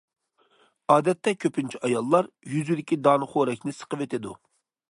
ئادەتتە 0.93 1.33
كۆپىنچە 1.45 1.81
ئاياللار 1.87 2.31
يۈزىدىكى 2.55 2.99
دانىخورەكنى 3.09 3.75
سىقىۋېتىدۇ. 3.83 4.35